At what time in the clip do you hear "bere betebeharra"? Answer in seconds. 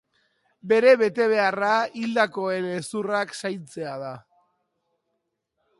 0.69-1.69